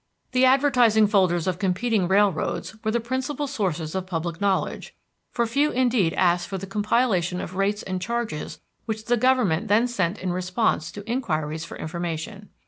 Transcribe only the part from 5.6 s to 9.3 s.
indeed asked for the compilation of rates and charges which the